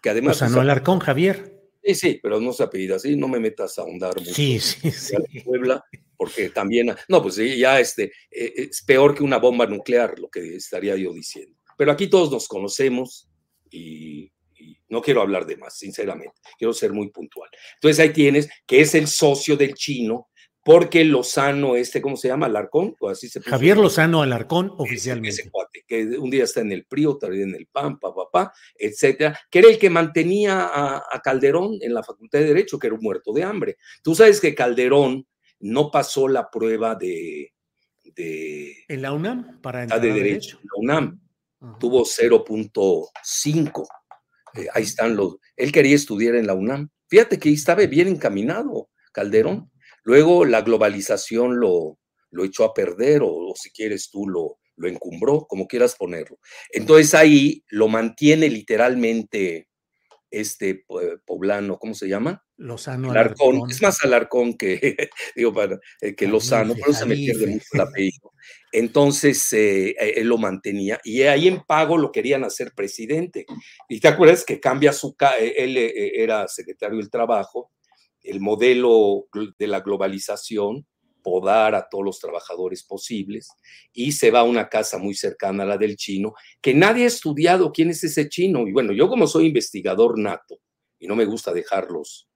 que 0.00 0.10
además... 0.10 0.40
Lozano 0.40 0.60
Alarcón, 0.60 1.00
Javier. 1.00 1.55
Sí, 1.86 1.94
sí, 1.94 2.20
pero 2.20 2.40
no 2.40 2.52
se 2.52 2.64
apellida 2.64 2.96
así, 2.96 3.14
no 3.14 3.28
me 3.28 3.38
metas 3.38 3.78
a 3.78 3.82
ahondar 3.82 4.18
mucho. 4.18 4.34
Sí, 4.34 4.58
sí, 4.58 4.90
sí. 4.90 5.14
Puebla, 5.44 5.84
porque 6.16 6.50
también, 6.50 6.92
no, 7.08 7.22
pues 7.22 7.36
ya 7.36 7.78
este, 7.78 8.12
eh, 8.30 8.52
es 8.56 8.82
peor 8.82 9.14
que 9.14 9.22
una 9.22 9.38
bomba 9.38 9.66
nuclear, 9.66 10.18
lo 10.18 10.28
que 10.28 10.56
estaría 10.56 10.96
yo 10.96 11.12
diciendo. 11.12 11.56
Pero 11.78 11.92
aquí 11.92 12.08
todos 12.08 12.32
nos 12.32 12.48
conocemos 12.48 13.28
y, 13.70 14.32
y, 14.58 14.78
no 14.88 15.00
quiero 15.00 15.22
hablar 15.22 15.46
de 15.46 15.58
más, 15.58 15.78
sinceramente, 15.78 16.34
quiero 16.58 16.72
ser 16.72 16.92
muy 16.92 17.10
puntual. 17.10 17.50
Entonces 17.74 18.00
ahí 18.00 18.12
tienes 18.12 18.48
que 18.66 18.80
es 18.80 18.94
el 18.96 19.06
socio 19.06 19.56
del 19.56 19.74
chino 19.74 20.28
porque 20.66 21.04
Lozano, 21.04 21.76
este, 21.76 22.02
¿cómo 22.02 22.16
se 22.16 22.26
llama? 22.26 22.46
Alarcón, 22.46 22.96
o 22.98 23.08
así 23.08 23.28
se 23.28 23.40
Javier 23.40 23.76
Lozano 23.76 24.20
Alarcón, 24.20 24.72
oficialmente. 24.78 25.28
Ese 25.42 25.48
cuate, 25.48 25.84
que 25.86 26.18
un 26.18 26.28
día 26.28 26.42
está 26.42 26.60
en 26.60 26.72
el 26.72 26.84
PRI, 26.86 27.06
otro 27.06 27.30
día 27.30 27.44
en 27.44 27.54
el 27.54 27.68
PAN, 27.68 28.00
papá, 28.00 28.22
pa, 28.32 28.52
etcétera, 28.74 29.38
que 29.48 29.60
era 29.60 29.68
el 29.68 29.78
que 29.78 29.90
mantenía 29.90 30.68
a, 30.74 31.22
Calderón 31.22 31.78
en 31.80 31.94
la 31.94 32.02
Facultad 32.02 32.40
de 32.40 32.46
Derecho, 32.46 32.80
que 32.80 32.88
era 32.88 32.96
un 32.96 33.02
muerto 33.02 33.32
de 33.32 33.44
hambre. 33.44 33.76
Tú 34.02 34.16
sabes 34.16 34.40
que 34.40 34.56
Calderón 34.56 35.28
no 35.60 35.92
pasó 35.92 36.26
la 36.26 36.50
prueba 36.50 36.96
de. 36.96 37.54
de 38.16 38.74
¿En 38.88 39.02
la 39.02 39.12
UNAM? 39.12 39.60
Para 39.60 39.84
entrar 39.84 40.00
de 40.00 40.12
Derecho. 40.12 40.58
La 40.64 40.80
UNAM 40.80 41.20
tuvo 41.78 42.04
0.5. 42.04 43.86
Eh, 44.54 44.66
ahí 44.74 44.82
están 44.82 45.14
los. 45.14 45.36
Él 45.54 45.70
quería 45.70 45.94
estudiar 45.94 46.34
en 46.34 46.48
la 46.48 46.54
UNAM. 46.54 46.88
Fíjate 47.06 47.38
que 47.38 47.52
estaba 47.52 47.86
bien 47.86 48.08
encaminado, 48.08 48.90
Calderón 49.12 49.70
Luego 50.06 50.44
la 50.44 50.62
globalización 50.62 51.58
lo, 51.58 51.98
lo 52.30 52.44
echó 52.44 52.62
a 52.62 52.72
perder 52.72 53.22
o, 53.24 53.52
si 53.56 53.72
quieres 53.72 54.08
tú 54.08 54.28
lo, 54.28 54.60
lo 54.76 54.88
encumbró, 54.88 55.46
como 55.48 55.66
quieras 55.66 55.96
ponerlo. 55.96 56.38
Entonces 56.70 57.12
ahí 57.12 57.64
lo 57.70 57.88
mantiene 57.88 58.48
literalmente 58.48 59.68
este 60.30 60.84
poblano, 61.24 61.76
¿cómo 61.80 61.94
se 61.94 62.08
llama? 62.08 62.40
Lozano 62.56 63.10
Alarcón. 63.10 63.68
Es 63.68 63.82
más 63.82 64.00
Alarcón 64.04 64.56
que, 64.56 64.96
digo, 65.34 65.52
para, 65.52 65.76
eh, 66.00 66.14
que 66.14 66.28
Lozano, 66.28 66.74
pero 66.74 66.92
se 66.92 67.04
me 67.04 67.16
pierde 67.16 67.48
mucho 67.48 67.66
el 67.72 67.80
apellido. 67.80 68.32
Entonces 68.70 69.52
eh, 69.54 69.90
eh, 69.90 70.14
él 70.18 70.28
lo 70.28 70.38
mantenía 70.38 71.00
y 71.02 71.22
ahí 71.22 71.48
en 71.48 71.64
pago 71.64 71.98
lo 71.98 72.12
querían 72.12 72.44
hacer 72.44 72.74
presidente. 72.76 73.44
Y 73.88 73.98
te 73.98 74.06
acuerdas 74.06 74.44
que 74.44 74.60
cambia 74.60 74.92
su, 74.92 75.16
él 75.40 75.76
era 75.76 76.46
secretario 76.46 76.98
del 76.98 77.10
Trabajo 77.10 77.72
el 78.26 78.40
modelo 78.40 79.26
de 79.58 79.66
la 79.66 79.80
globalización 79.80 80.86
podar 81.22 81.74
a 81.74 81.88
todos 81.88 82.04
los 82.04 82.20
trabajadores 82.20 82.84
posibles 82.84 83.48
y 83.92 84.12
se 84.12 84.30
va 84.30 84.40
a 84.40 84.44
una 84.44 84.68
casa 84.68 84.96
muy 84.96 85.14
cercana 85.14 85.64
a 85.64 85.66
la 85.66 85.76
del 85.76 85.96
chino, 85.96 86.34
que 86.60 86.72
nadie 86.72 87.02
ha 87.02 87.08
estudiado 87.08 87.72
quién 87.72 87.90
es 87.90 88.04
ese 88.04 88.28
chino. 88.28 88.66
Y 88.68 88.72
bueno, 88.72 88.92
yo 88.92 89.08
como 89.08 89.26
soy 89.26 89.46
investigador 89.46 90.18
nato 90.18 90.58
y 91.00 91.08
no 91.08 91.16
me 91.16 91.24
gusta 91.24 91.52
dejar 91.52 91.88
los, 91.90 92.28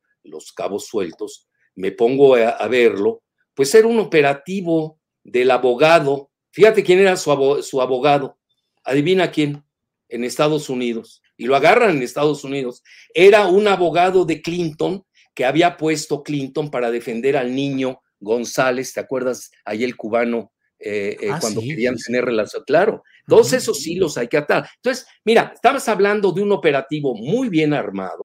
cabos 0.57 0.87
sueltos, 0.87 1.49
me 1.77 1.93
pongo 1.93 2.35
a, 2.35 2.49
a 2.49 2.67
verlo, 2.67 3.23
pues 3.55 3.73
era 3.77 3.87
un 3.87 4.01
operativo 4.01 4.99
del 5.23 5.51
abogado. 5.53 6.31
Fíjate 6.51 6.83
quién 6.83 6.99
era 6.99 7.17
su, 7.17 7.63
su 7.63 7.81
abogado. 7.81 8.39
Adivina 8.83 9.31
quién, 9.31 9.65
en 10.09 10.25
Estados 10.25 10.69
Unidos. 10.69 11.23
Y 11.37 11.47
lo 11.47 11.57
agarran 11.57 11.97
en 11.97 12.03
Estados 12.03 12.43
Unidos. 12.45 12.83
Era 13.15 13.47
un 13.47 13.69
abogado 13.69 14.25
de 14.25 14.43
Clinton 14.43 15.05
que 15.35 15.45
había 15.45 15.77
puesto 15.77 16.23
Clinton 16.23 16.71
para 16.71 16.91
defender 16.91 17.37
al 17.37 17.55
niño 17.55 18.01
González, 18.21 18.93
¿te 18.93 19.01
acuerdas? 19.01 19.51
Ahí 19.65 19.83
el 19.83 19.97
cubano, 19.97 20.53
eh, 20.79 21.17
eh, 21.21 21.31
ah, 21.33 21.39
cuando 21.41 21.61
querían 21.61 21.97
tener 21.97 22.25
relación. 22.25 22.63
Claro, 22.67 23.03
todos 23.27 23.53
esos 23.53 23.87
hilos 23.87 24.19
hay 24.19 24.29
que 24.29 24.37
atar. 24.37 24.69
Entonces, 24.77 25.07
mira, 25.25 25.53
estabas 25.55 25.89
hablando 25.89 26.33
de 26.33 26.43
un 26.43 26.53
operativo 26.53 27.15
muy 27.15 27.49
bien 27.49 27.73
armado. 27.73 28.23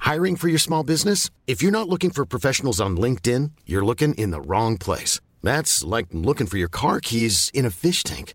Hiring 0.00 0.36
for 0.36 0.48
your 0.48 0.60
small 0.60 0.84
business? 0.84 1.30
If 1.46 1.60
you're 1.60 1.72
not 1.72 1.88
looking 1.88 2.10
for 2.10 2.24
professionals 2.24 2.80
on 2.80 2.96
LinkedIn, 2.96 3.50
you're 3.66 3.84
looking 3.84 4.14
in 4.14 4.30
the 4.30 4.40
wrong 4.40 4.78
place. 4.78 5.20
That's 5.42 5.84
like 5.84 6.06
looking 6.12 6.46
for 6.46 6.56
your 6.56 6.70
car 6.70 7.00
keys 7.00 7.50
in 7.52 7.66
a 7.66 7.70
fish 7.70 8.02
tank. 8.02 8.34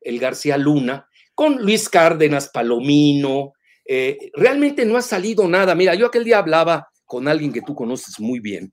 el 0.00 0.18
García 0.18 0.56
Luna, 0.56 1.08
con 1.34 1.62
Luis 1.62 1.88
Cárdenas, 1.88 2.48
Palomino. 2.48 3.52
Eh, 3.84 4.30
realmente 4.34 4.84
no 4.84 4.96
ha 4.96 5.02
salido 5.02 5.48
nada. 5.48 5.74
Mira, 5.74 5.94
yo 5.94 6.06
aquel 6.06 6.24
día 6.24 6.38
hablaba 6.38 6.88
con 7.04 7.28
alguien 7.28 7.52
que 7.52 7.62
tú 7.62 7.74
conoces 7.74 8.20
muy 8.20 8.40
bien 8.40 8.72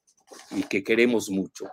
y 0.51 0.63
que 0.63 0.83
queremos 0.83 1.29
mucho, 1.29 1.65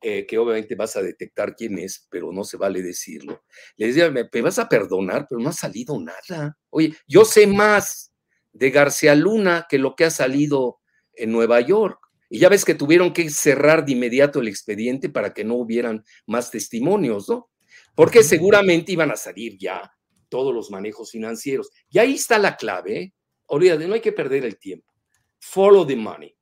eh, 0.00 0.26
que 0.26 0.36
obviamente 0.36 0.74
vas 0.74 0.96
a 0.96 1.02
detectar 1.02 1.54
quién 1.56 1.78
es, 1.78 2.06
pero 2.10 2.32
no 2.32 2.44
se 2.44 2.56
vale 2.56 2.82
decirlo. 2.82 3.44
Le 3.76 3.86
decía, 3.86 4.10
me, 4.10 4.28
me 4.30 4.40
vas 4.42 4.58
a 4.58 4.68
perdonar, 4.68 5.26
pero 5.28 5.40
no 5.40 5.48
ha 5.48 5.54
salido 5.54 5.98
nada. 5.98 6.56
Oye, 6.70 6.94
yo 7.06 7.24
sé 7.24 7.46
más 7.46 8.12
de 8.52 8.70
García 8.70 9.14
Luna 9.14 9.66
que 9.68 9.78
lo 9.78 9.96
que 9.96 10.04
ha 10.04 10.10
salido 10.10 10.80
en 11.14 11.32
Nueva 11.32 11.60
York. 11.60 11.98
Y 12.28 12.38
ya 12.38 12.48
ves 12.48 12.64
que 12.64 12.74
tuvieron 12.74 13.12
que 13.12 13.28
cerrar 13.28 13.84
de 13.84 13.92
inmediato 13.92 14.40
el 14.40 14.48
expediente 14.48 15.10
para 15.10 15.34
que 15.34 15.44
no 15.44 15.54
hubieran 15.56 16.04
más 16.26 16.50
testimonios, 16.50 17.28
¿no? 17.28 17.50
Porque 17.94 18.22
seguramente 18.22 18.92
iban 18.92 19.10
a 19.10 19.16
salir 19.16 19.56
ya 19.58 19.92
todos 20.28 20.54
los 20.54 20.70
manejos 20.70 21.10
financieros. 21.10 21.70
Y 21.90 21.98
ahí 21.98 22.14
está 22.14 22.38
la 22.38 22.56
clave, 22.56 22.98
¿eh? 22.98 23.14
Olvídate, 23.46 23.86
no 23.86 23.94
hay 23.94 24.00
que 24.00 24.12
perder 24.12 24.44
el 24.44 24.58
tiempo. 24.58 24.90
Follow 25.38 25.86
the 25.86 25.96
money. 25.96 26.34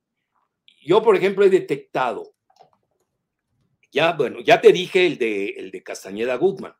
Yo, 0.82 1.02
por 1.02 1.16
ejemplo, 1.16 1.44
he 1.44 1.50
detectado, 1.50 2.34
ya, 3.90 4.12
bueno, 4.12 4.40
ya 4.40 4.60
te 4.60 4.72
dije 4.72 5.06
el 5.06 5.18
de, 5.18 5.48
el 5.50 5.70
de 5.70 5.82
Castañeda 5.82 6.36
Goodman, 6.36 6.74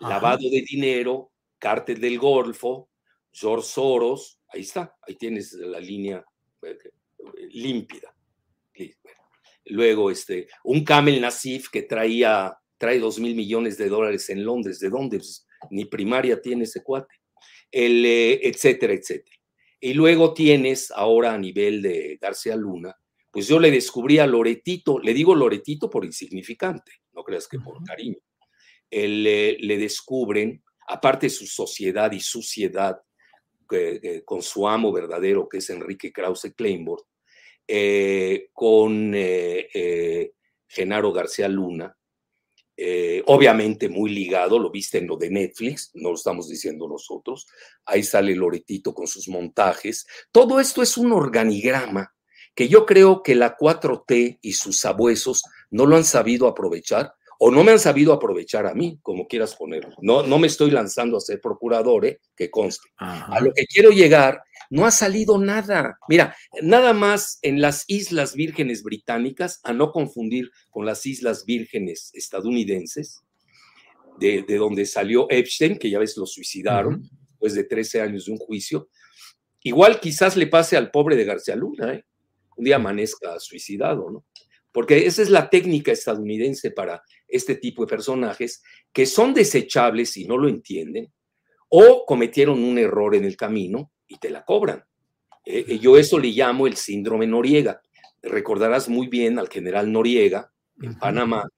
lavado 0.00 0.50
de 0.50 0.62
dinero, 0.68 1.32
cártel 1.58 2.00
del 2.00 2.18
Golfo, 2.18 2.90
George 3.32 3.68
Soros, 3.68 4.40
ahí 4.48 4.62
está, 4.62 4.96
ahí 5.02 5.14
tienes 5.14 5.52
la 5.52 5.78
línea 5.78 6.24
eh, 6.62 6.76
límpida. 7.50 8.14
Luego, 9.66 10.10
este, 10.10 10.48
un 10.64 10.84
Camel 10.84 11.20
Nasif 11.20 11.70
que 11.70 11.82
traía 11.82 12.56
trae 12.78 12.98
dos 12.98 13.18
mil 13.18 13.34
millones 13.34 13.78
de 13.78 13.88
dólares 13.88 14.28
en 14.30 14.44
Londres. 14.44 14.78
¿De 14.80 14.90
dónde? 14.90 15.18
Pues, 15.18 15.46
ni 15.70 15.84
primaria 15.84 16.40
tiene 16.40 16.64
ese 16.64 16.82
cuate. 16.82 17.14
El, 17.70 18.04
eh, 18.04 18.40
etcétera, 18.46 18.92
etcétera. 18.92 19.36
Y 19.80 19.94
luego 19.94 20.32
tienes 20.32 20.90
ahora 20.90 21.34
a 21.34 21.38
nivel 21.38 21.82
de 21.82 22.18
García 22.20 22.56
Luna, 22.56 22.96
pues 23.30 23.48
yo 23.48 23.60
le 23.60 23.70
descubrí 23.70 24.18
a 24.18 24.26
Loretito, 24.26 24.98
le 24.98 25.12
digo 25.12 25.34
Loretito 25.34 25.90
por 25.90 26.04
insignificante, 26.04 26.92
no 27.12 27.22
creas 27.22 27.46
que 27.46 27.58
por 27.58 27.84
cariño. 27.84 28.16
le 28.90 29.78
descubren, 29.78 30.62
aparte 30.88 31.26
de 31.26 31.30
su 31.30 31.46
sociedad 31.46 32.10
y 32.12 32.20
suciedad 32.20 32.96
con 34.24 34.42
su 34.42 34.68
amo 34.68 34.92
verdadero, 34.92 35.48
que 35.48 35.58
es 35.58 35.70
Enrique 35.70 36.12
Krause 36.12 36.54
Kleinborg, 36.56 37.04
eh, 37.66 38.48
con 38.52 39.12
eh, 39.14 40.32
Genaro 40.68 41.12
García 41.12 41.48
Luna, 41.48 41.96
eh, 42.76 43.22
obviamente 43.26 43.88
muy 43.88 44.10
ligado, 44.10 44.58
lo 44.58 44.70
viste 44.70 44.98
en 44.98 45.06
lo 45.06 45.16
de 45.16 45.30
Netflix, 45.30 45.90
no 45.94 46.10
lo 46.10 46.14
estamos 46.14 46.48
diciendo 46.48 46.86
nosotros, 46.88 47.46
ahí 47.84 48.02
sale 48.02 48.34
Loretito 48.34 48.92
con 48.92 49.06
sus 49.06 49.28
montajes. 49.28 50.06
Todo 50.30 50.60
esto 50.60 50.82
es 50.82 50.96
un 50.98 51.12
organigrama 51.12 52.14
que 52.54 52.68
yo 52.68 52.86
creo 52.86 53.22
que 53.22 53.34
la 53.34 53.56
4T 53.56 54.38
y 54.40 54.52
sus 54.52 54.80
sabuesos 54.80 55.42
no 55.70 55.86
lo 55.86 55.96
han 55.96 56.04
sabido 56.04 56.48
aprovechar 56.48 57.14
o 57.38 57.50
no 57.50 57.62
me 57.64 57.72
han 57.72 57.78
sabido 57.78 58.12
aprovechar 58.12 58.66
a 58.66 58.74
mí, 58.74 58.98
como 59.02 59.26
quieras 59.28 59.54
ponerlo. 59.54 59.94
No, 60.00 60.22
no 60.22 60.38
me 60.38 60.46
estoy 60.46 60.70
lanzando 60.70 61.16
a 61.16 61.20
ser 61.20 61.40
procurador, 61.40 62.06
¿eh? 62.06 62.20
que 62.34 62.50
conste. 62.50 62.88
A 62.96 63.38
lo 63.40 63.52
que 63.52 63.66
quiero 63.66 63.90
llegar, 63.90 64.42
no 64.70 64.86
ha 64.86 64.90
salido 64.90 65.38
nada. 65.38 65.98
Mira, 66.08 66.36
nada 66.62 66.92
más 66.92 67.38
en 67.42 67.60
las 67.60 67.84
Islas 67.86 68.34
Vírgenes 68.34 68.82
Británicas, 68.82 69.60
a 69.64 69.72
no 69.72 69.92
confundir 69.92 70.50
con 70.70 70.86
las 70.86 71.06
Islas 71.06 71.44
Vírgenes 71.44 72.10
estadounidenses, 72.14 73.22
de, 74.18 74.44
donde 74.48 74.86
salió 74.86 75.26
Epstein, 75.30 75.78
que 75.78 75.90
ya 75.90 75.98
ves 75.98 76.16
lo 76.16 76.26
suicidaron 76.26 77.08
después 77.28 77.54
de 77.54 77.64
13 77.64 78.00
años 78.00 78.26
de 78.26 78.32
un 78.32 78.38
juicio. 78.38 78.88
Igual 79.62 80.00
quizás 80.00 80.36
le 80.36 80.46
pase 80.46 80.76
al 80.76 80.90
pobre 80.90 81.16
de 81.16 81.24
García 81.24 81.56
Luna, 81.56 81.94
¿eh? 81.94 82.04
un 82.56 82.64
día 82.64 82.76
amanezca 82.76 83.38
suicidado, 83.38 84.10
¿no? 84.10 84.24
Porque 84.72 85.06
esa 85.06 85.22
es 85.22 85.30
la 85.30 85.48
técnica 85.48 85.92
estadounidense 85.92 86.70
para 86.70 87.02
este 87.26 87.54
tipo 87.54 87.84
de 87.84 87.90
personajes 87.90 88.62
que 88.92 89.06
son 89.06 89.32
desechables 89.32 90.16
y 90.16 90.26
no 90.26 90.36
lo 90.36 90.48
entienden, 90.48 91.12
o 91.68 92.04
cometieron 92.06 92.62
un 92.62 92.78
error 92.78 93.14
en 93.14 93.24
el 93.24 93.36
camino 93.36 93.90
y 94.08 94.18
te 94.18 94.30
la 94.30 94.44
cobran. 94.44 94.84
Eh, 95.44 95.64
eh, 95.68 95.78
yo 95.78 95.96
eso 95.96 96.18
le 96.18 96.28
llamo 96.28 96.66
el 96.66 96.76
síndrome 96.76 97.26
Noriega. 97.26 97.80
Recordarás 98.22 98.88
muy 98.88 99.06
bien 99.06 99.38
al 99.38 99.48
general 99.48 99.92
Noriega 99.92 100.52
en 100.82 100.98
Panamá, 100.98 101.48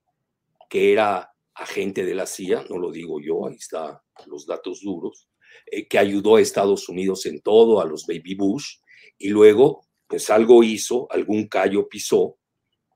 que 0.69 0.93
era 0.93 1.31
agente 1.55 2.05
de 2.05 2.15
la 2.15 2.25
CIA, 2.25 2.65
no 2.69 2.77
lo 2.77 2.91
digo 2.91 3.19
yo, 3.19 3.47
ahí 3.47 3.55
están 3.55 3.97
los 4.27 4.45
datos 4.45 4.81
duros, 4.81 5.29
eh, 5.65 5.87
que 5.87 5.97
ayudó 5.97 6.35
a 6.35 6.41
Estados 6.41 6.87
Unidos 6.87 7.25
en 7.25 7.41
todo, 7.41 7.81
a 7.81 7.85
los 7.85 8.05
baby 8.05 8.35
Bush, 8.35 8.77
y 9.17 9.29
luego, 9.29 9.85
pues 10.07 10.29
algo 10.29 10.63
hizo, 10.63 11.07
algún 11.11 11.47
callo 11.47 11.89
pisó, 11.89 12.37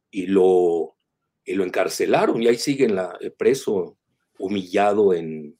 y 0.09 0.27
lo, 0.27 0.95
y 1.43 1.53
lo 1.55 1.63
encarcelaron 1.63 2.41
y 2.41 2.47
ahí 2.47 2.57
sigue 2.57 2.87
la, 2.87 3.17
eh, 3.19 3.31
preso, 3.31 3.97
humillado 4.39 5.13
en, 5.13 5.57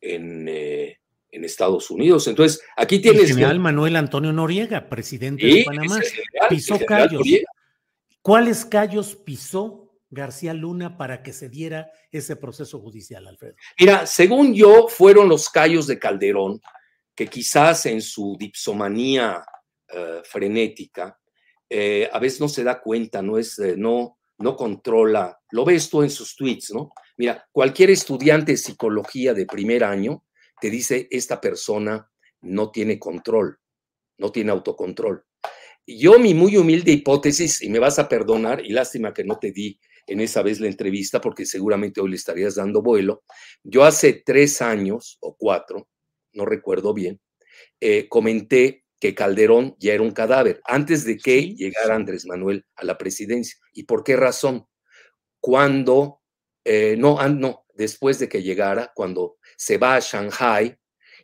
en, 0.00 0.46
eh, 0.48 0.98
en, 1.32 1.44
Estados 1.44 1.90
Unidos. 1.90 2.28
Entonces, 2.28 2.62
aquí 2.76 3.00
tienes... 3.00 3.22
El 3.22 3.28
general 3.28 3.58
Manuel 3.58 3.96
Antonio 3.96 4.32
Noriega, 4.32 4.88
presidente 4.88 5.44
de 5.44 5.64
Panamá, 5.64 6.00
pisó 6.48 6.78
callos. 6.86 7.22
¿Cuáles 8.20 8.64
callos 8.64 9.16
pisó 9.16 9.90
García 10.08 10.54
Luna 10.54 10.96
para 10.96 11.22
que 11.22 11.32
se 11.32 11.48
diera 11.48 11.90
ese 12.10 12.36
proceso 12.36 12.78
judicial, 12.80 13.26
Alfredo? 13.26 13.54
Mira, 13.80 14.06
según 14.06 14.54
yo, 14.54 14.86
fueron 14.88 15.28
los 15.28 15.48
callos 15.48 15.86
de 15.86 15.98
Calderón, 15.98 16.60
que 17.14 17.26
quizás 17.26 17.86
en 17.86 18.00
su 18.00 18.36
dipsomanía 18.38 19.44
eh, 19.88 20.20
frenética, 20.24 21.18
a 22.12 22.18
veces 22.18 22.38
no 22.38 22.48
se 22.48 22.62
da 22.62 22.82
cuenta, 22.82 23.22
no 23.22 23.38
es, 23.38 23.58
no, 23.78 24.18
no 24.42 24.56
controla, 24.56 25.40
lo 25.50 25.64
ves 25.64 25.88
tú 25.88 26.02
en 26.02 26.10
sus 26.10 26.36
tweets, 26.36 26.72
¿no? 26.74 26.92
Mira, 27.16 27.46
cualquier 27.52 27.90
estudiante 27.90 28.52
de 28.52 28.58
psicología 28.58 29.34
de 29.34 29.46
primer 29.46 29.84
año 29.84 30.24
te 30.62 30.70
dice, 30.70 31.08
esta 31.10 31.40
persona 31.40 32.08
no 32.40 32.70
tiene 32.70 32.96
control, 32.96 33.58
no 34.18 34.30
tiene 34.30 34.52
autocontrol. 34.52 35.24
Yo 35.84 36.20
mi 36.20 36.34
muy 36.34 36.56
humilde 36.56 36.92
hipótesis, 36.92 37.62
y 37.62 37.68
me 37.68 37.80
vas 37.80 37.98
a 37.98 38.08
perdonar, 38.08 38.64
y 38.64 38.70
lástima 38.70 39.12
que 39.12 39.24
no 39.24 39.40
te 39.40 39.50
di 39.50 39.80
en 40.06 40.20
esa 40.20 40.40
vez 40.40 40.60
la 40.60 40.68
entrevista, 40.68 41.20
porque 41.20 41.46
seguramente 41.46 42.00
hoy 42.00 42.10
le 42.10 42.16
estarías 42.16 42.54
dando 42.54 42.80
vuelo, 42.80 43.24
yo 43.64 43.82
hace 43.82 44.22
tres 44.24 44.62
años 44.62 45.18
o 45.20 45.34
cuatro, 45.36 45.88
no 46.32 46.44
recuerdo 46.44 46.94
bien, 46.94 47.20
eh, 47.80 48.08
comenté 48.08 48.84
que 49.00 49.16
Calderón 49.16 49.74
ya 49.80 49.94
era 49.94 50.04
un 50.04 50.12
cadáver 50.12 50.60
antes 50.64 51.04
de 51.04 51.18
que 51.18 51.56
llegara 51.56 51.96
Andrés 51.96 52.24
Manuel 52.24 52.64
a 52.76 52.84
la 52.84 52.98
presidencia. 52.98 53.58
¿Y 53.72 53.82
por 53.82 54.04
qué 54.04 54.14
razón? 54.14 54.68
Cuando, 55.40 56.21
eh, 56.64 56.96
no, 56.98 57.26
no, 57.28 57.66
después 57.74 58.18
de 58.18 58.28
que 58.28 58.42
llegara, 58.42 58.92
cuando 58.94 59.38
se 59.56 59.78
va 59.78 59.96
a 59.96 60.00
Shanghai 60.00 60.76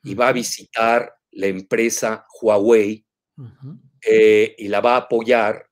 y 0.02 0.14
va 0.14 0.28
a 0.28 0.32
visitar 0.32 1.12
la 1.32 1.46
empresa 1.46 2.26
Huawei 2.40 3.04
eh, 4.02 4.54
y 4.58 4.68
la 4.68 4.80
va 4.80 4.94
a 4.94 4.98
apoyar, 4.98 5.66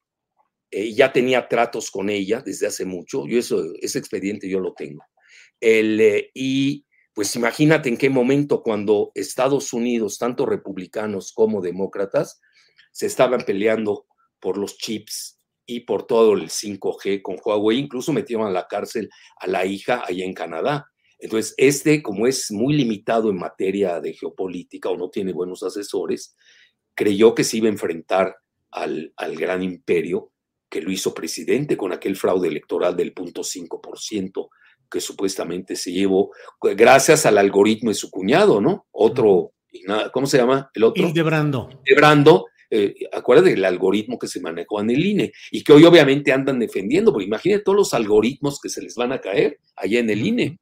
y 0.71 0.95
ya 0.95 1.13
tenía 1.13 1.49
tratos 1.49 1.91
con 1.91 2.11
ella 2.11 2.43
desde 2.45 2.67
hace 2.67 2.85
mucho, 2.85 3.27
yo 3.27 3.39
eso, 3.39 3.65
ese 3.81 3.99
expediente 3.99 4.49
yo 4.49 4.61
lo 4.61 4.75
tengo. 4.75 5.05
El, 5.61 6.31
y 6.35 6.87
pues 7.15 7.35
imagínate 7.35 7.89
en 7.89 7.97
qué 7.97 8.11
momento 8.11 8.63
cuando 8.63 9.11
Estados 9.15 9.73
Unidos, 9.73 10.19
tanto 10.19 10.45
republicanos 10.45 11.33
como 11.33 11.63
demócratas, 11.63 12.41
se 12.93 13.07
estaban 13.07 13.41
peleando 13.43 14.07
por 14.39 14.59
los 14.59 14.77
chips 14.77 15.36
y 15.67 15.81
por 15.81 16.07
todo 16.07 16.35
el 16.35 16.49
5G 16.49 17.23
con 17.23 17.37
Huawei, 17.45 17.79
incluso 17.79 18.13
metieron 18.13 18.47
a 18.47 18.51
la 18.51 18.67
cárcel 18.67 19.11
a 19.39 19.47
la 19.47 19.67
hija 19.67 20.03
allá 20.07 20.25
en 20.25 20.33
Canadá. 20.33 20.91
Entonces, 21.19 21.55
este, 21.57 22.03
como 22.03 22.27
es 22.27 22.51
muy 22.51 22.75
limitado 22.75 23.31
en 23.31 23.37
materia 23.37 24.01
de 24.01 24.13
geopolítica 24.13 24.91
o 24.91 24.97
no 24.97 25.11
tiene 25.11 25.33
buenos 25.33 25.63
asesores, 25.63 26.37
creyó 26.95 27.35
que 27.35 27.45
se 27.45 27.57
iba 27.57 27.67
a 27.67 27.73
enfrentar 27.73 28.37
al, 28.71 29.13
al 29.17 29.37
gran 29.37 29.63
imperio 29.63 30.31
que 30.69 30.81
lo 30.81 30.91
hizo 30.91 31.15
presidente 31.15 31.77
con 31.77 31.93
aquel 31.93 32.17
fraude 32.17 32.49
electoral 32.49 32.97
del 32.97 33.15
0.5% 33.15 34.49
que 34.91 35.01
supuestamente 35.01 35.77
se 35.77 35.93
llevó 35.93 36.31
gracias 36.61 37.27
al 37.27 37.39
algoritmo 37.39 37.91
de 37.91 37.95
su 37.95 38.11
cuñado, 38.11 38.61
¿no? 38.61 38.87
Otro, 38.93 39.53
¿cómo 40.13 40.27
se 40.27 40.39
llama? 40.39 40.71
El 40.75 40.85
otro. 40.85 41.07
Hildebrando. 41.07 41.69
Hildebrando, 41.85 42.47
eh, 42.71 42.95
acuérdate 43.13 43.51
del 43.51 43.65
algoritmo 43.65 44.19
que 44.19 44.29
se 44.29 44.41
manejó 44.41 44.81
en 44.81 44.91
el 44.91 45.05
INE 45.05 45.33
y 45.51 45.63
que 45.63 45.73
hoy 45.73 45.85
obviamente 45.85 46.33
andan 46.33 46.59
defendiendo, 46.59 47.13
porque 47.13 47.27
imagínate 47.27 47.63
todos 47.63 47.77
los 47.77 47.95
algoritmos 47.95 48.61
que 48.61 48.69
se 48.69 48.83
les 48.83 48.95
van 48.95 49.13
a 49.13 49.21
caer 49.21 49.61
allá 49.77 50.01
en 50.01 50.11
el 50.11 50.27
INE. 50.27 50.59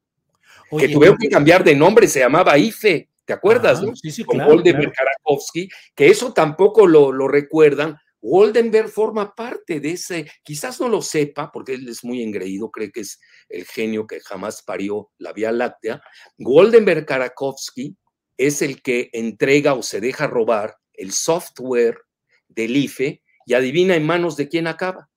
que 0.78 0.88
tuvieron 0.88 1.18
que 1.18 1.28
cambiar 1.28 1.62
de 1.64 1.74
nombre, 1.74 2.08
se 2.08 2.20
llamaba 2.20 2.58
IFE, 2.58 3.08
¿te 3.24 3.32
acuerdas? 3.32 3.82
no? 3.82 3.94
Sí, 3.94 4.10
sí, 4.10 4.24
Con 4.24 4.36
claro, 4.36 4.52
Goldenberg 4.52 4.92
Karakowski, 4.92 5.68
que 5.94 6.08
eso 6.08 6.32
tampoco 6.32 6.86
lo, 6.86 7.12
lo 7.12 7.28
recuerdan, 7.28 7.96
Goldenberg 8.26 8.88
forma 8.88 9.34
parte 9.34 9.80
de 9.80 9.90
ese, 9.90 10.26
quizás 10.42 10.80
no 10.80 10.88
lo 10.88 11.02
sepa 11.02 11.52
porque 11.52 11.74
él 11.74 11.86
es 11.86 12.02
muy 12.04 12.22
engreído, 12.22 12.70
cree 12.70 12.90
que 12.90 13.00
es 13.00 13.20
el 13.50 13.66
genio 13.66 14.06
que 14.06 14.20
jamás 14.20 14.62
parió 14.62 15.10
la 15.18 15.34
Vía 15.34 15.52
Láctea. 15.52 16.02
Goldenberg 16.38 17.04
Karakowski 17.04 17.94
es 18.38 18.62
el 18.62 18.80
que 18.80 19.10
entrega 19.12 19.74
o 19.74 19.82
se 19.82 20.00
deja 20.00 20.26
robar 20.26 20.76
el 20.94 21.12
software 21.12 21.98
del 22.48 22.76
IFE 22.76 23.22
y 23.46 23.54
adivina 23.54 23.94
en 23.94 24.06
manos 24.06 24.36
de 24.36 24.48
quién 24.48 24.66
acaba. 24.66 25.10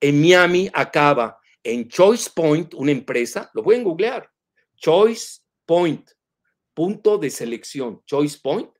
En 0.00 0.20
Miami 0.20 0.70
acaba 0.72 1.38
en 1.62 1.88
Choice 1.88 2.30
Point, 2.34 2.74
una 2.74 2.92
empresa, 2.92 3.50
lo 3.54 3.62
pueden 3.62 3.84
googlear, 3.84 4.30
Choice 4.76 5.40
Point, 5.66 6.10
punto 6.72 7.18
de 7.18 7.30
selección, 7.30 8.02
Choice 8.06 8.38
Point, 8.42 8.70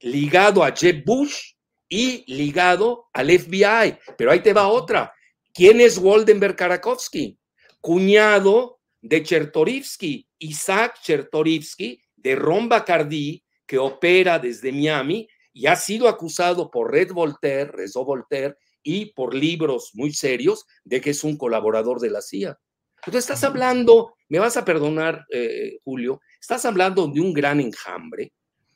ligado 0.00 0.64
a 0.64 0.72
Jeb 0.72 1.04
Bush 1.04 1.54
y 1.88 2.24
ligado 2.32 3.08
al 3.12 3.30
FBI. 3.30 3.98
Pero 4.18 4.32
ahí 4.32 4.40
te 4.40 4.52
va 4.52 4.68
otra. 4.68 5.14
¿Quién 5.54 5.80
es 5.80 5.98
Waldenberg 5.98 6.56
Karakowski? 6.56 7.38
Cuñado 7.80 8.80
de 9.00 9.22
Chertorivsky, 9.22 10.28
Isaac 10.38 11.00
Chertorivsky, 11.00 12.02
de 12.16 12.34
Ron 12.34 12.68
Bacardi, 12.68 13.42
que 13.66 13.78
opera 13.78 14.38
desde 14.38 14.72
Miami 14.72 15.28
y 15.52 15.66
ha 15.66 15.76
sido 15.76 16.08
acusado 16.08 16.70
por 16.70 16.92
Red 16.92 17.12
Voltaire, 17.12 17.72
Rezo 17.72 18.04
Voltaire, 18.04 18.56
y 18.82 19.06
por 19.06 19.34
libros 19.34 19.90
muy 19.94 20.12
serios 20.12 20.64
de 20.84 21.00
que 21.00 21.10
es 21.10 21.24
un 21.24 21.36
colaborador 21.36 21.98
de 21.98 22.10
la 22.10 22.22
CIA. 22.22 22.58
Entonces 22.98 23.24
estás 23.24 23.42
hablando, 23.42 24.14
me 24.28 24.38
vas 24.38 24.56
a 24.56 24.64
perdonar, 24.64 25.26
eh, 25.32 25.78
Julio, 25.84 26.20
estás 26.40 26.64
hablando 26.64 27.08
de 27.08 27.20
un 27.20 27.32
gran 27.32 27.60
enjambre, 27.60 28.32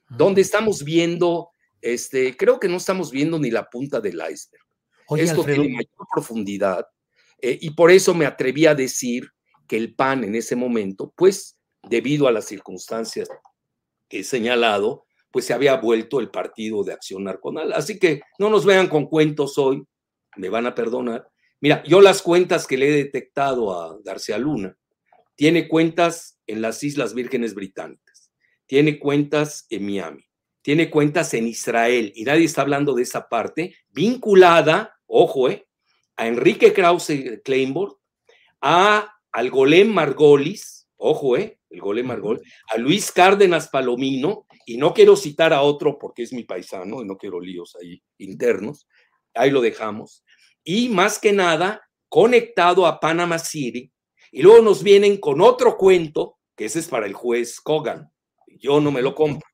donde 0.08 0.40
estamos 0.40 0.82
viendo 0.82 1.50
este, 1.80 2.36
creo 2.36 2.60
que 2.60 2.68
no 2.68 2.76
estamos 2.76 3.10
viendo 3.10 3.38
ni 3.38 3.50
la 3.50 3.68
punta 3.68 4.00
del 4.00 4.16
iceberg. 4.16 4.64
Oye, 5.08 5.24
Esto 5.24 5.40
Alfredo, 5.40 5.62
tiene 5.62 5.76
mayor 5.76 6.06
profundidad 6.12 6.86
eh, 7.40 7.58
y 7.60 7.70
por 7.70 7.90
eso 7.90 8.14
me 8.14 8.26
atreví 8.26 8.66
a 8.66 8.74
decir 8.74 9.28
que 9.66 9.76
el 9.76 9.94
PAN 9.94 10.24
en 10.24 10.34
ese 10.34 10.56
momento, 10.56 11.12
pues 11.16 11.56
debido 11.88 12.28
a 12.28 12.32
las 12.32 12.44
circunstancias 12.44 13.28
he 14.10 14.24
señalado, 14.24 15.06
pues 15.30 15.44
se 15.44 15.54
había 15.54 15.76
vuelto 15.76 16.20
el 16.20 16.30
partido 16.30 16.82
de 16.82 16.92
acción 16.92 17.24
narconal. 17.24 17.72
Así 17.72 17.98
que 17.98 18.20
no 18.38 18.50
nos 18.50 18.64
vean 18.64 18.88
con 18.88 19.06
cuentos 19.06 19.56
hoy, 19.58 19.84
me 20.36 20.48
van 20.48 20.66
a 20.66 20.74
perdonar. 20.74 21.28
Mira, 21.60 21.82
yo 21.84 22.00
las 22.00 22.22
cuentas 22.22 22.66
que 22.66 22.78
le 22.78 22.88
he 22.88 23.04
detectado 23.04 23.72
a 23.72 23.98
García 24.02 24.38
Luna, 24.38 24.76
tiene 25.36 25.68
cuentas 25.68 26.38
en 26.46 26.62
las 26.62 26.82
Islas 26.82 27.14
Vírgenes 27.14 27.54
Británicas, 27.54 28.30
tiene 28.66 28.98
cuentas 28.98 29.66
en 29.70 29.86
Miami, 29.86 30.24
tiene 30.62 30.90
cuentas 30.90 31.32
en 31.34 31.46
Israel 31.46 32.12
y 32.14 32.24
nadie 32.24 32.44
está 32.44 32.62
hablando 32.62 32.94
de 32.94 33.02
esa 33.02 33.28
parte, 33.28 33.74
vinculada, 33.88 34.94
ojo, 35.06 35.48
eh, 35.48 35.66
a 36.16 36.26
Enrique 36.26 36.72
Krause 36.72 37.40
Kleinborg, 37.44 37.96
a, 38.60 39.14
al 39.32 39.50
Golem 39.50 39.88
Margolis, 39.88 40.79
ojo, 41.00 41.36
eh, 41.36 41.58
el 41.70 41.80
Golem 41.80 42.06
Margol, 42.06 42.40
a 42.68 42.78
Luis 42.78 43.12
Cárdenas 43.12 43.68
Palomino, 43.68 44.46
y 44.66 44.76
no 44.76 44.94
quiero 44.94 45.16
citar 45.16 45.52
a 45.52 45.62
otro 45.62 45.98
porque 45.98 46.22
es 46.22 46.32
mi 46.32 46.44
paisano 46.44 47.02
y 47.02 47.04
no 47.04 47.16
quiero 47.16 47.40
líos 47.40 47.76
ahí 47.80 48.02
internos, 48.18 48.86
ahí 49.34 49.50
lo 49.50 49.60
dejamos, 49.60 50.24
y 50.64 50.88
más 50.88 51.18
que 51.18 51.32
nada 51.32 51.82
conectado 52.08 52.86
a 52.86 53.00
Panama 53.00 53.38
City, 53.38 53.92
y 54.32 54.42
luego 54.42 54.62
nos 54.62 54.82
vienen 54.82 55.18
con 55.18 55.40
otro 55.40 55.76
cuento, 55.76 56.38
que 56.56 56.66
ese 56.66 56.78
es 56.78 56.88
para 56.88 57.06
el 57.06 57.14
juez 57.14 57.60
Kogan, 57.60 58.10
yo 58.46 58.80
no 58.80 58.90
me 58.90 59.02
lo 59.02 59.14
compro. 59.14 59.48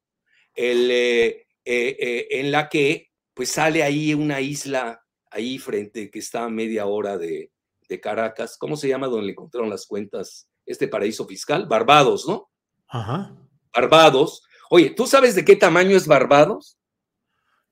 El, 0.54 0.90
eh, 0.90 1.46
eh, 1.64 1.96
eh, 1.98 2.26
en 2.30 2.50
la 2.50 2.68
que 2.68 3.10
pues 3.34 3.50
sale 3.50 3.82
ahí 3.82 4.14
una 4.14 4.40
isla 4.40 5.02
ahí 5.30 5.58
frente 5.58 6.10
que 6.10 6.20
está 6.20 6.44
a 6.44 6.48
media 6.48 6.86
hora 6.86 7.18
de, 7.18 7.50
de, 7.88 8.00
Caracas. 8.00 8.56
¿Cómo 8.56 8.76
se 8.76 8.88
llama 8.88 9.08
donde 9.08 9.26
le 9.26 9.32
encontraron 9.32 9.68
las 9.68 9.86
cuentas? 9.86 10.48
Este 10.66 10.88
paraíso 10.88 11.26
fiscal, 11.26 11.66
Barbados, 11.66 12.26
¿no? 12.28 12.50
Ajá. 12.88 13.34
Barbados. 13.72 14.42
Oye, 14.68 14.90
¿tú 14.90 15.06
sabes 15.06 15.34
de 15.34 15.44
qué 15.44 15.56
tamaño 15.56 15.96
es 15.96 16.06
Barbados? 16.06 16.76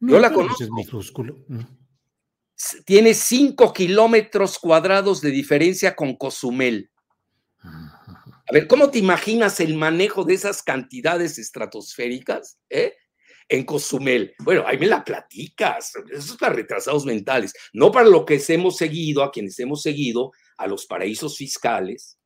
No, 0.01 0.13
Yo 0.13 0.19
la 0.21 0.33
conozco. 0.33 0.63
Es 0.63 0.71
minúsculo. 0.71 1.45
Mm. 1.49 1.61
Tiene 2.85 3.15
cinco 3.15 3.73
kilómetros 3.73 4.59
cuadrados 4.59 5.21
de 5.21 5.31
diferencia 5.31 5.97
con 5.97 6.15
Cozumel. 6.17 6.91
A 7.63 8.53
ver, 8.53 8.67
¿cómo 8.67 8.91
te 8.91 8.99
imaginas 8.99 9.59
el 9.61 9.75
manejo 9.75 10.25
de 10.25 10.35
esas 10.35 10.63
cantidades 10.63 11.39
estratosféricas 11.39 12.59
eh? 12.69 12.95
en 13.49 13.65
Cozumel? 13.65 14.35
Bueno, 14.39 14.65
ahí 14.67 14.79
me 14.79 14.87
la 14.87 15.03
platicas. 15.03 15.93
Eso 16.11 16.35
es 16.35 16.39
para 16.39 16.55
retrasados 16.55 17.07
mentales, 17.07 17.55
no 17.73 17.91
para 17.91 18.09
lo 18.09 18.25
que 18.25 18.43
hemos 18.49 18.77
seguido, 18.77 19.23
a 19.23 19.33
quienes 19.33 19.59
hemos 19.59 19.83
seguido, 19.83 20.33
a 20.59 20.67
los 20.67 20.87
paraísos 20.87 21.37
fiscales. 21.37 22.19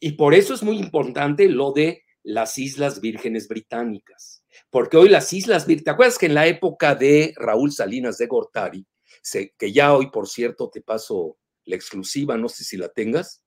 Y 0.00 0.12
por 0.12 0.34
eso 0.34 0.54
es 0.54 0.62
muy 0.62 0.78
importante 0.78 1.48
lo 1.48 1.72
de 1.72 2.02
las 2.22 2.58
Islas 2.58 3.00
Vírgenes 3.00 3.48
Británicas. 3.48 4.44
Porque 4.70 4.96
hoy 4.96 5.08
las 5.08 5.32
Islas 5.32 5.66
Vírgenes, 5.66 5.84
¿te 5.84 5.90
acuerdas 5.90 6.18
que 6.18 6.26
en 6.26 6.34
la 6.34 6.46
época 6.46 6.94
de 6.94 7.34
Raúl 7.36 7.72
Salinas 7.72 8.18
de 8.18 8.26
Gortari, 8.26 8.86
se, 9.22 9.54
que 9.58 9.72
ya 9.72 9.94
hoy, 9.94 10.10
por 10.10 10.28
cierto, 10.28 10.70
te 10.70 10.80
paso 10.80 11.38
la 11.64 11.76
exclusiva, 11.76 12.36
no 12.36 12.48
sé 12.48 12.64
si 12.64 12.76
la 12.76 12.88
tengas, 12.88 13.42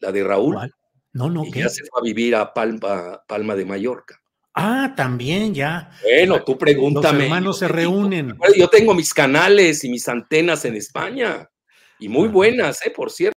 la 0.00 0.12
de 0.12 0.24
Raúl. 0.24 0.54
¿Cuál? 0.54 0.74
No, 1.12 1.28
no, 1.28 1.44
y 1.44 1.50
¿qué? 1.50 1.60
ya 1.60 1.68
se 1.68 1.84
fue 1.84 2.00
a 2.00 2.04
vivir 2.04 2.34
a 2.36 2.52
Palma, 2.52 3.22
Palma 3.26 3.56
de 3.56 3.64
Mallorca. 3.64 4.20
Ah, 4.54 4.94
también 4.96 5.54
ya. 5.54 5.90
Bueno, 6.02 6.42
tú 6.44 6.58
pregúntame. 6.58 7.18
Los 7.18 7.24
hermanos 7.24 7.58
se 7.58 7.68
reúnen. 7.68 8.36
Yo 8.56 8.68
tengo 8.68 8.94
mis 8.94 9.14
canales 9.14 9.84
y 9.84 9.88
mis 9.88 10.08
antenas 10.08 10.64
en 10.64 10.76
España. 10.76 11.48
Y 11.98 12.08
muy 12.08 12.28
buenas, 12.28 12.84
¿eh? 12.84 12.90
Por 12.90 13.10
cierto. 13.10 13.38